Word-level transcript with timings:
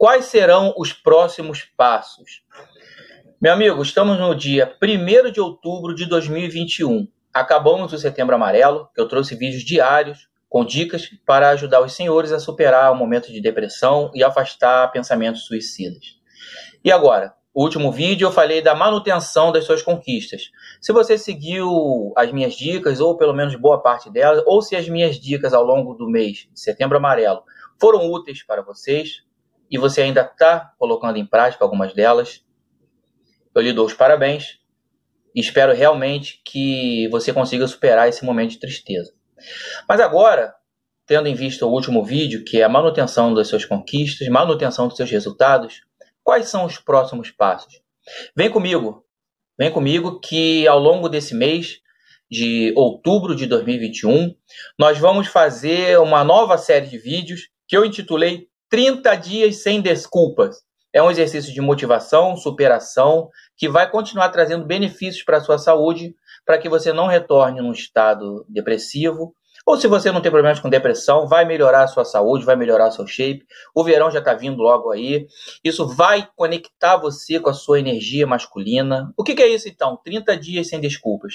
Quais 0.00 0.24
serão 0.24 0.72
os 0.78 0.94
próximos 0.94 1.62
passos? 1.76 2.42
Meu 3.38 3.52
amigo, 3.52 3.82
estamos 3.82 4.18
no 4.18 4.34
dia 4.34 4.74
1 4.82 5.30
de 5.30 5.42
outubro 5.42 5.94
de 5.94 6.06
2021. 6.06 7.06
Acabamos 7.34 7.92
o 7.92 7.98
Setembro 7.98 8.34
Amarelo, 8.34 8.88
que 8.94 9.00
eu 9.02 9.06
trouxe 9.06 9.34
vídeos 9.34 9.62
diários 9.62 10.26
com 10.48 10.64
dicas 10.64 11.10
para 11.26 11.50
ajudar 11.50 11.82
os 11.82 11.92
senhores 11.92 12.32
a 12.32 12.38
superar 12.38 12.90
o 12.90 12.96
momento 12.96 13.30
de 13.30 13.42
depressão 13.42 14.10
e 14.14 14.24
afastar 14.24 14.90
pensamentos 14.90 15.44
suicidas. 15.44 16.18
E 16.82 16.90
agora, 16.90 17.34
o 17.52 17.62
último 17.62 17.92
vídeo 17.92 18.26
eu 18.26 18.32
falei 18.32 18.62
da 18.62 18.74
manutenção 18.74 19.52
das 19.52 19.66
suas 19.66 19.82
conquistas. 19.82 20.44
Se 20.80 20.94
você 20.94 21.18
seguiu 21.18 22.10
as 22.16 22.32
minhas 22.32 22.54
dicas, 22.54 23.00
ou 23.00 23.18
pelo 23.18 23.34
menos 23.34 23.54
boa 23.54 23.82
parte 23.82 24.10
delas, 24.10 24.42
ou 24.46 24.62
se 24.62 24.74
as 24.74 24.88
minhas 24.88 25.16
dicas 25.16 25.52
ao 25.52 25.62
longo 25.62 25.92
do 25.92 26.08
mês 26.08 26.48
de 26.50 26.58
setembro 26.58 26.96
amarelo 26.96 27.42
foram 27.78 28.10
úteis 28.10 28.42
para 28.42 28.62
vocês, 28.62 29.28
e 29.70 29.78
você 29.78 30.02
ainda 30.02 30.22
está 30.22 30.72
colocando 30.78 31.16
em 31.16 31.24
prática 31.24 31.64
algumas 31.64 31.92
delas, 31.94 32.44
eu 33.54 33.62
lhe 33.62 33.72
dou 33.72 33.86
os 33.86 33.94
parabéns 33.94 34.58
e 35.34 35.40
espero 35.40 35.72
realmente 35.72 36.40
que 36.44 37.08
você 37.08 37.32
consiga 37.32 37.66
superar 37.66 38.08
esse 38.08 38.24
momento 38.24 38.50
de 38.50 38.58
tristeza. 38.58 39.12
Mas 39.88 40.00
agora, 40.00 40.54
tendo 41.06 41.28
em 41.28 41.34
vista 41.34 41.66
o 41.66 41.72
último 41.72 42.04
vídeo, 42.04 42.44
que 42.44 42.60
é 42.60 42.64
a 42.64 42.68
manutenção 42.68 43.32
das 43.32 43.48
suas 43.48 43.64
conquistas, 43.64 44.28
manutenção 44.28 44.88
dos 44.88 44.96
seus 44.96 45.10
resultados, 45.10 45.82
quais 46.22 46.48
são 46.48 46.64
os 46.64 46.78
próximos 46.78 47.30
passos? 47.30 47.80
Vem 48.36 48.50
comigo, 48.50 49.04
vem 49.58 49.70
comigo 49.70 50.20
que 50.20 50.66
ao 50.66 50.78
longo 50.78 51.08
desse 51.08 51.34
mês 51.34 51.80
de 52.30 52.72
outubro 52.76 53.34
de 53.34 53.46
2021, 53.46 54.34
nós 54.78 54.98
vamos 54.98 55.26
fazer 55.26 55.98
uma 55.98 56.22
nova 56.22 56.56
série 56.56 56.86
de 56.86 56.96
vídeos 56.96 57.48
que 57.66 57.76
eu 57.76 57.84
intitulei 57.84 58.49
30 58.70 59.14
dias 59.16 59.62
sem 59.62 59.80
desculpas. 59.80 60.56
É 60.92 61.02
um 61.02 61.10
exercício 61.10 61.52
de 61.52 61.60
motivação, 61.60 62.36
superação, 62.36 63.28
que 63.56 63.68
vai 63.68 63.88
continuar 63.90 64.30
trazendo 64.30 64.64
benefícios 64.64 65.24
para 65.24 65.36
a 65.36 65.40
sua 65.40 65.58
saúde, 65.58 66.14
para 66.44 66.58
que 66.58 66.68
você 66.68 66.92
não 66.92 67.06
retorne 67.06 67.60
num 67.60 67.72
estado 67.72 68.44
depressivo. 68.48 69.34
Ou 69.66 69.76
se 69.76 69.86
você 69.86 70.10
não 70.10 70.20
tem 70.20 70.32
problemas 70.32 70.58
com 70.58 70.68
depressão, 70.68 71.28
vai 71.28 71.44
melhorar 71.44 71.84
a 71.84 71.86
sua 71.86 72.04
saúde, 72.04 72.44
vai 72.44 72.56
melhorar 72.56 72.88
o 72.88 72.92
seu 72.92 73.06
shape. 73.06 73.44
O 73.74 73.84
verão 73.84 74.10
já 74.10 74.18
está 74.18 74.34
vindo 74.34 74.60
logo 74.60 74.90
aí. 74.90 75.26
Isso 75.62 75.86
vai 75.86 76.28
conectar 76.34 76.96
você 76.96 77.38
com 77.38 77.50
a 77.50 77.54
sua 77.54 77.78
energia 77.78 78.26
masculina. 78.26 79.12
O 79.16 79.22
que, 79.22 79.34
que 79.34 79.42
é 79.42 79.48
isso 79.48 79.68
então? 79.68 80.00
30 80.02 80.36
dias 80.36 80.68
sem 80.68 80.80
desculpas. 80.80 81.34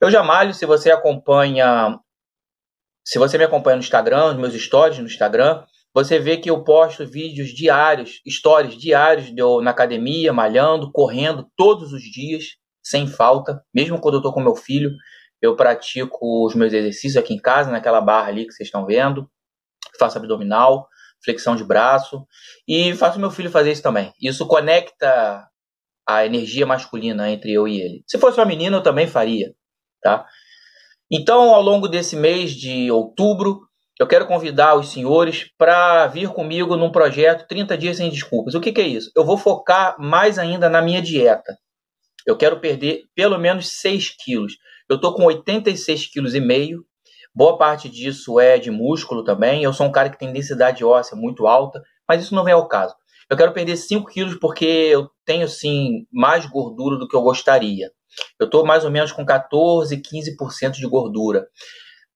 Eu 0.00 0.10
já 0.10 0.22
malho, 0.22 0.54
se 0.54 0.66
você 0.66 0.90
acompanha. 0.90 1.98
Se 3.04 3.18
você 3.18 3.36
me 3.38 3.44
acompanha 3.44 3.76
no 3.76 3.82
Instagram, 3.82 4.34
nos 4.34 4.36
meus 4.36 4.62
stories 4.62 4.98
no 4.98 5.06
Instagram, 5.06 5.64
você 5.92 6.18
vê 6.18 6.36
que 6.36 6.48
eu 6.48 6.62
posto 6.62 7.06
vídeos 7.06 7.48
diários, 7.50 8.20
stories 8.28 8.76
diários 8.76 9.32
eu 9.36 9.60
na 9.60 9.70
academia, 9.72 10.32
malhando, 10.32 10.90
correndo 10.92 11.48
todos 11.56 11.92
os 11.92 12.02
dias, 12.02 12.44
sem 12.82 13.06
falta. 13.06 13.62
Mesmo 13.74 14.00
quando 14.00 14.14
eu 14.14 14.18
estou 14.18 14.32
com 14.32 14.40
meu 14.40 14.54
filho, 14.54 14.92
eu 15.42 15.56
pratico 15.56 16.46
os 16.46 16.54
meus 16.54 16.72
exercícios 16.72 17.16
aqui 17.16 17.34
em 17.34 17.40
casa, 17.40 17.70
naquela 17.70 18.00
barra 18.00 18.28
ali 18.28 18.46
que 18.46 18.52
vocês 18.52 18.68
estão 18.68 18.86
vendo. 18.86 19.28
Faço 19.98 20.18
abdominal, 20.18 20.88
flexão 21.24 21.56
de 21.56 21.64
braço 21.64 22.24
e 22.66 22.94
faço 22.94 23.18
meu 23.18 23.30
filho 23.30 23.50
fazer 23.50 23.72
isso 23.72 23.82
também. 23.82 24.12
Isso 24.20 24.46
conecta 24.46 25.46
a 26.06 26.24
energia 26.24 26.66
masculina 26.66 27.30
entre 27.30 27.52
eu 27.52 27.66
e 27.66 27.80
ele. 27.80 28.04
Se 28.06 28.18
fosse 28.18 28.38
uma 28.38 28.46
menina, 28.46 28.76
eu 28.76 28.82
também 28.82 29.06
faria, 29.06 29.52
tá? 30.02 30.26
Então, 31.10 31.54
ao 31.54 31.60
longo 31.60 31.88
desse 31.88 32.14
mês 32.16 32.52
de 32.52 32.90
outubro, 32.90 33.68
eu 34.00 34.06
quero 34.06 34.26
convidar 34.26 34.76
os 34.76 34.90
senhores 34.90 35.50
para 35.58 36.06
vir 36.06 36.30
comigo 36.30 36.74
num 36.74 36.90
projeto 36.90 37.46
30 37.46 37.76
dias 37.76 37.98
sem 37.98 38.08
desculpas. 38.08 38.54
O 38.54 38.60
que, 38.60 38.72
que, 38.72 38.80
é 38.80 38.88
isso? 38.88 39.12
Eu 39.14 39.26
vou 39.26 39.36
focar 39.36 39.94
mais 40.00 40.38
ainda 40.38 40.70
na 40.70 40.80
minha 40.80 41.02
dieta. 41.02 41.54
Eu 42.26 42.34
quero 42.34 42.58
perder 42.60 43.02
pelo 43.14 43.36
menos 43.36 43.78
6 43.78 44.16
quilos. 44.24 44.54
Eu 44.88 44.96
estou 44.96 45.14
com 45.14 45.24
86,5 45.24 46.08
kg. 46.14 46.78
Boa 47.34 47.58
parte 47.58 47.90
disso 47.90 48.40
é 48.40 48.58
de 48.58 48.70
músculo 48.70 49.22
também. 49.22 49.64
Eu 49.64 49.72
sou 49.74 49.86
um 49.86 49.92
cara 49.92 50.08
que 50.08 50.18
tem 50.18 50.32
densidade 50.32 50.82
óssea 50.82 51.14
muito 51.14 51.46
alta, 51.46 51.82
mas 52.08 52.22
isso 52.22 52.34
não 52.34 52.42
vem 52.42 52.54
ao 52.54 52.66
caso. 52.66 52.94
Eu 53.28 53.36
quero 53.36 53.52
perder 53.52 53.76
5 53.76 54.10
quilos 54.10 54.34
porque 54.40 54.64
eu 54.64 55.10
tenho, 55.26 55.46
sim, 55.46 56.06
mais 56.10 56.46
gordura 56.46 56.96
do 56.96 57.06
que 57.06 57.14
eu 57.14 57.20
gostaria. 57.20 57.90
Eu 58.40 58.46
estou 58.46 58.64
mais 58.64 58.82
ou 58.82 58.90
menos 58.90 59.12
com 59.12 59.26
14, 59.26 59.94
15% 59.94 60.70
de 60.72 60.88
gordura. 60.88 61.46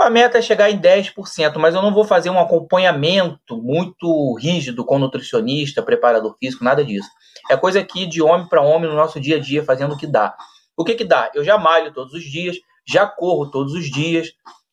A 0.00 0.08
meta 0.08 0.38
é 0.38 0.42
chegar 0.42 0.70
em 0.70 0.80
10%, 0.80 1.56
mas 1.56 1.74
eu 1.74 1.82
não 1.82 1.92
vou 1.92 2.04
fazer 2.04 2.30
um 2.30 2.38
acompanhamento 2.38 3.60
muito 3.60 4.36
rígido 4.36 4.84
com 4.84 4.96
nutricionista, 4.96 5.82
preparador 5.82 6.36
físico, 6.38 6.62
nada 6.62 6.84
disso. 6.84 7.08
É 7.50 7.56
coisa 7.56 7.80
aqui 7.80 8.06
de 8.06 8.22
homem 8.22 8.48
para 8.48 8.62
homem 8.62 8.88
no 8.88 8.94
nosso 8.94 9.18
dia 9.18 9.38
a 9.38 9.40
dia, 9.40 9.64
fazendo 9.64 9.94
o 9.94 9.98
que 9.98 10.06
dá. 10.06 10.36
O 10.76 10.84
que 10.84 10.94
que 10.94 11.04
dá? 11.04 11.32
Eu 11.34 11.42
já 11.42 11.58
malho 11.58 11.92
todos 11.92 12.14
os 12.14 12.22
dias, 12.22 12.56
já 12.86 13.08
corro 13.08 13.50
todos 13.50 13.72
os 13.74 13.90
dias, 13.90 14.28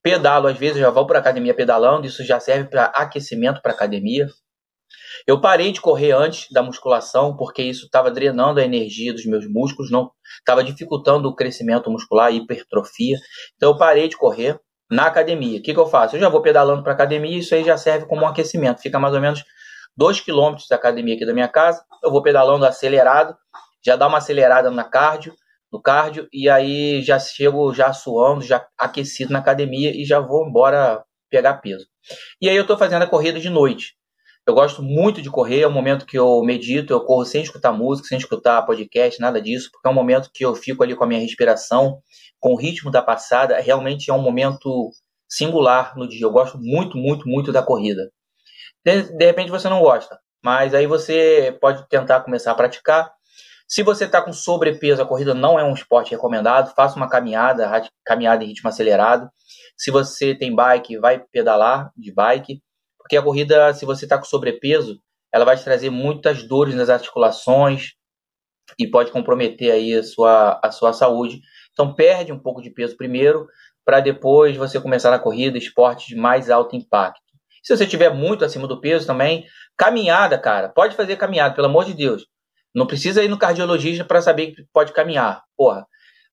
pedalo 0.00 0.46
às 0.46 0.56
vezes, 0.56 0.78
já 0.78 0.88
vou 0.88 1.04
para 1.04 1.18
academia 1.18 1.52
pedalando, 1.52 2.06
isso 2.06 2.24
já 2.24 2.38
serve 2.38 2.70
para 2.70 2.84
aquecimento 2.84 3.60
para 3.60 3.72
academia. 3.72 4.28
Eu 5.26 5.40
parei 5.40 5.72
de 5.72 5.80
correr 5.80 6.12
antes 6.12 6.46
da 6.52 6.62
musculação 6.62 7.36
porque 7.36 7.60
isso 7.60 7.86
estava 7.86 8.08
drenando 8.08 8.60
a 8.60 8.64
energia 8.64 9.12
dos 9.12 9.26
meus 9.26 9.50
músculos, 9.50 9.90
não 9.90 10.12
estava 10.38 10.62
dificultando 10.62 11.28
o 11.28 11.34
crescimento 11.34 11.90
muscular, 11.90 12.32
hipertrofia. 12.32 13.18
Então 13.56 13.72
eu 13.72 13.76
parei 13.76 14.08
de 14.08 14.16
correr 14.16 14.60
na 14.90 15.06
academia. 15.06 15.58
O 15.58 15.62
que, 15.62 15.74
que 15.74 15.78
eu 15.78 15.86
faço? 15.86 16.16
Eu 16.16 16.20
já 16.20 16.28
vou 16.28 16.42
pedalando 16.42 16.82
para 16.82 16.92
academia 16.92 17.36
e 17.36 17.40
isso 17.40 17.54
aí 17.54 17.64
já 17.64 17.76
serve 17.76 18.06
como 18.06 18.22
um 18.22 18.26
aquecimento. 18.28 18.80
Fica 18.80 18.98
mais 18.98 19.14
ou 19.14 19.20
menos 19.20 19.44
2 19.96 20.20
km 20.20 20.56
da 20.70 20.76
academia 20.76 21.14
aqui 21.14 21.26
da 21.26 21.34
minha 21.34 21.48
casa. 21.48 21.84
Eu 22.02 22.10
vou 22.10 22.22
pedalando 22.22 22.64
acelerado, 22.64 23.36
já 23.84 23.96
dá 23.96 24.06
uma 24.06 24.18
acelerada 24.18 24.70
na 24.70 24.84
cardio, 24.84 25.34
no 25.70 25.80
cardio, 25.82 26.28
e 26.32 26.48
aí 26.48 27.02
já 27.02 27.18
chego 27.18 27.74
já 27.74 27.92
suando, 27.92 28.42
já 28.42 28.66
aquecido 28.78 29.32
na 29.32 29.40
academia 29.40 29.90
e 29.94 30.04
já 30.04 30.20
vou 30.20 30.46
embora 30.46 31.04
pegar 31.28 31.54
peso. 31.54 31.86
E 32.40 32.48
aí 32.48 32.56
eu 32.56 32.62
estou 32.62 32.78
fazendo 32.78 33.02
a 33.02 33.06
corrida 33.06 33.38
de 33.38 33.50
noite. 33.50 33.97
Eu 34.48 34.54
gosto 34.54 34.82
muito 34.82 35.20
de 35.20 35.28
correr, 35.28 35.60
é 35.60 35.68
um 35.68 35.70
momento 35.70 36.06
que 36.06 36.18
eu 36.18 36.42
medito, 36.42 36.90
eu 36.90 37.04
corro 37.04 37.22
sem 37.26 37.42
escutar 37.42 37.70
música, 37.70 38.08
sem 38.08 38.16
escutar 38.16 38.62
podcast, 38.62 39.20
nada 39.20 39.42
disso, 39.42 39.68
porque 39.70 39.86
é 39.86 39.90
um 39.90 39.94
momento 39.94 40.30
que 40.32 40.42
eu 40.42 40.54
fico 40.54 40.82
ali 40.82 40.96
com 40.96 41.04
a 41.04 41.06
minha 41.06 41.20
respiração, 41.20 42.00
com 42.40 42.54
o 42.54 42.56
ritmo 42.56 42.90
da 42.90 43.02
passada, 43.02 43.60
realmente 43.60 44.10
é 44.10 44.14
um 44.14 44.22
momento 44.22 44.88
singular 45.28 45.94
no 45.98 46.08
dia. 46.08 46.24
Eu 46.24 46.30
gosto 46.30 46.56
muito, 46.58 46.96
muito, 46.96 47.28
muito 47.28 47.52
da 47.52 47.62
corrida. 47.62 48.10
De, 48.82 49.02
de 49.18 49.26
repente 49.26 49.50
você 49.50 49.68
não 49.68 49.80
gosta, 49.80 50.18
mas 50.42 50.72
aí 50.72 50.86
você 50.86 51.54
pode 51.60 51.86
tentar 51.86 52.22
começar 52.22 52.52
a 52.52 52.54
praticar. 52.54 53.12
Se 53.68 53.82
você 53.82 54.06
está 54.06 54.22
com 54.22 54.32
sobrepeso, 54.32 55.02
a 55.02 55.06
corrida 55.06 55.34
não 55.34 55.58
é 55.58 55.64
um 55.64 55.74
esporte 55.74 56.12
recomendado. 56.12 56.72
Faça 56.74 56.96
uma 56.96 57.10
caminhada, 57.10 57.70
caminhada 58.02 58.42
em 58.42 58.46
ritmo 58.46 58.70
acelerado. 58.70 59.28
Se 59.76 59.90
você 59.90 60.34
tem 60.34 60.56
bike, 60.56 60.96
vai 60.96 61.22
pedalar 61.30 61.92
de 61.94 62.14
bike, 62.14 62.62
porque 63.08 63.16
a 63.16 63.22
corrida, 63.22 63.72
se 63.72 63.86
você 63.86 64.04
está 64.04 64.18
com 64.18 64.24
sobrepeso, 64.26 65.00
ela 65.32 65.46
vai 65.46 65.56
te 65.56 65.64
trazer 65.64 65.88
muitas 65.88 66.42
dores 66.42 66.74
nas 66.74 66.90
articulações 66.90 67.94
e 68.78 68.86
pode 68.86 69.10
comprometer 69.10 69.72
aí 69.72 69.94
a 69.94 70.02
sua, 70.02 70.60
a 70.62 70.70
sua 70.70 70.92
saúde. 70.92 71.40
Então 71.72 71.94
perde 71.94 72.32
um 72.32 72.38
pouco 72.38 72.60
de 72.60 72.68
peso 72.68 72.98
primeiro, 72.98 73.46
para 73.82 74.00
depois 74.00 74.58
você 74.58 74.78
começar 74.78 75.10
na 75.10 75.18
corrida, 75.18 75.56
esporte 75.56 76.08
de 76.08 76.16
mais 76.16 76.50
alto 76.50 76.76
impacto. 76.76 77.22
Se 77.62 77.74
você 77.74 77.86
tiver 77.86 78.10
muito 78.10 78.44
acima 78.44 78.68
do 78.68 78.78
peso 78.78 79.06
também, 79.06 79.46
caminhada, 79.74 80.38
cara, 80.38 80.68
pode 80.68 80.94
fazer 80.94 81.16
caminhada, 81.16 81.54
pelo 81.54 81.66
amor 81.66 81.86
de 81.86 81.94
Deus. 81.94 82.26
Não 82.74 82.86
precisa 82.86 83.24
ir 83.24 83.28
no 83.28 83.38
cardiologista 83.38 84.04
para 84.04 84.20
saber 84.20 84.48
que 84.48 84.66
pode 84.70 84.92
caminhar. 84.92 85.42
Porra, 85.56 85.86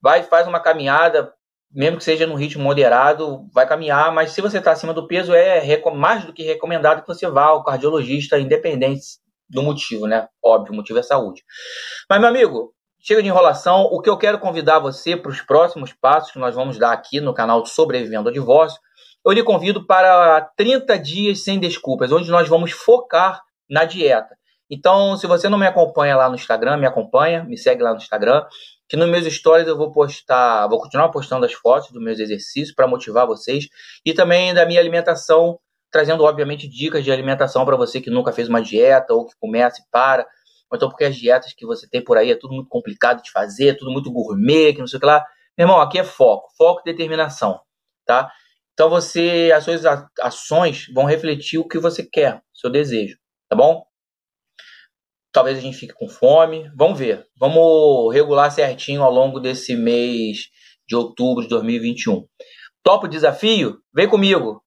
vai 0.00 0.22
faz 0.22 0.46
uma 0.46 0.60
caminhada, 0.60 1.32
mesmo 1.72 1.98
que 1.98 2.04
seja 2.04 2.26
no 2.26 2.34
ritmo 2.34 2.64
moderado, 2.64 3.46
vai 3.52 3.66
caminhar, 3.66 4.12
mas 4.12 4.32
se 4.32 4.40
você 4.40 4.58
está 4.58 4.72
acima 4.72 4.92
do 4.92 5.06
peso, 5.06 5.32
é 5.34 5.62
mais 5.94 6.24
do 6.24 6.32
que 6.32 6.42
recomendado 6.42 7.02
que 7.02 7.08
você 7.08 7.28
vá 7.28 7.44
ao 7.44 7.62
cardiologista, 7.62 8.38
independente 8.38 9.18
do 9.48 9.62
motivo, 9.62 10.06
né? 10.06 10.28
Óbvio, 10.44 10.72
o 10.72 10.76
motivo 10.76 10.98
é 10.98 11.02
saúde. 11.02 11.42
Mas, 12.08 12.20
meu 12.20 12.28
amigo, 12.28 12.72
chega 13.00 13.22
de 13.22 13.28
enrolação. 13.28 13.82
O 13.82 14.00
que 14.00 14.10
eu 14.10 14.16
quero 14.16 14.38
convidar 14.38 14.78
você 14.78 15.16
para 15.16 15.30
os 15.30 15.40
próximos 15.40 15.92
passos 15.92 16.32
que 16.32 16.38
nós 16.38 16.54
vamos 16.54 16.78
dar 16.78 16.92
aqui 16.92 17.20
no 17.20 17.34
canal 17.34 17.64
Sobrevivendo 17.66 18.28
ao 18.28 18.32
Divórcio, 18.32 18.80
eu 19.24 19.32
lhe 19.32 19.42
convido 19.42 19.86
para 19.86 20.40
30 20.56 20.98
dias 20.98 21.44
sem 21.44 21.58
desculpas, 21.58 22.10
onde 22.10 22.30
nós 22.30 22.48
vamos 22.48 22.72
focar 22.72 23.42
na 23.68 23.84
dieta. 23.84 24.36
Então, 24.68 25.16
se 25.16 25.26
você 25.26 25.48
não 25.48 25.58
me 25.58 25.66
acompanha 25.66 26.16
lá 26.16 26.28
no 26.28 26.36
Instagram, 26.36 26.76
me 26.76 26.86
acompanha, 26.86 27.42
me 27.44 27.58
segue 27.58 27.82
lá 27.82 27.90
no 27.90 27.96
Instagram, 27.96 28.44
que 28.90 28.96
nos 28.96 29.08
meus 29.08 29.24
stories 29.24 29.68
eu 29.68 29.76
vou 29.76 29.92
postar, 29.92 30.66
vou 30.66 30.80
continuar 30.80 31.10
postando 31.10 31.46
as 31.46 31.52
fotos 31.52 31.92
dos 31.92 32.02
meus 32.02 32.18
exercícios 32.18 32.74
para 32.74 32.88
motivar 32.88 33.24
vocês 33.24 33.68
e 34.04 34.12
também 34.12 34.52
da 34.52 34.66
minha 34.66 34.80
alimentação, 34.80 35.60
trazendo 35.92 36.24
obviamente 36.24 36.68
dicas 36.68 37.04
de 37.04 37.12
alimentação 37.12 37.64
para 37.64 37.76
você 37.76 38.00
que 38.00 38.10
nunca 38.10 38.32
fez 38.32 38.48
uma 38.48 38.60
dieta 38.60 39.14
ou 39.14 39.26
que 39.26 39.34
começa 39.38 39.80
e 39.80 39.84
para 39.92 40.26
ou 40.68 40.76
então 40.76 40.88
porque 40.88 41.04
as 41.04 41.16
dietas 41.16 41.52
que 41.52 41.64
você 41.64 41.88
tem 41.88 42.02
por 42.02 42.18
aí 42.18 42.32
é 42.32 42.36
tudo 42.36 42.52
muito 42.52 42.68
complicado 42.68 43.22
de 43.22 43.30
fazer, 43.30 43.68
é 43.68 43.74
tudo 43.74 43.92
muito 43.92 44.10
gourmet, 44.10 44.72
que 44.72 44.80
não 44.80 44.88
sei 44.88 44.96
o 44.98 45.00
que 45.00 45.06
lá. 45.06 45.24
Meu 45.56 45.66
irmão, 45.66 45.80
aqui 45.80 45.98
é 45.98 46.04
foco, 46.04 46.48
foco 46.56 46.80
e 46.80 46.90
determinação, 46.90 47.60
tá? 48.04 48.30
Então 48.72 48.90
você, 48.90 49.52
as 49.54 49.64
suas 49.64 49.84
ações 50.20 50.86
vão 50.92 51.04
refletir 51.04 51.58
o 51.58 51.66
que 51.66 51.78
você 51.78 52.02
quer, 52.04 52.42
seu 52.52 52.70
desejo, 52.70 53.16
tá 53.48 53.54
bom? 53.54 53.84
Talvez 55.32 55.58
a 55.58 55.60
gente 55.60 55.76
fique 55.76 55.94
com 55.94 56.08
fome. 56.08 56.70
Vamos 56.76 56.98
ver. 56.98 57.26
Vamos 57.38 58.12
regular 58.14 58.50
certinho 58.50 59.02
ao 59.02 59.12
longo 59.12 59.40
desse 59.40 59.74
mês 59.76 60.48
de 60.88 60.96
outubro 60.96 61.42
de 61.42 61.48
2021. 61.48 62.24
Topa 62.82 63.06
o 63.06 63.10
desafio? 63.10 63.78
Vem 63.94 64.08
comigo. 64.08 64.62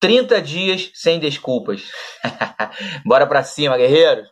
30 0.00 0.42
dias 0.42 0.90
sem 0.94 1.20
desculpas. 1.20 1.82
Bora 3.06 3.26
pra 3.26 3.44
cima, 3.44 3.76
guerreiros! 3.76 4.31